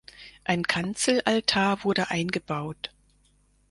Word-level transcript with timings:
Ein 0.45 0.63
Kanzelaltar 0.63 1.83
wurde 1.83 2.09
eingebaut. 2.09 2.89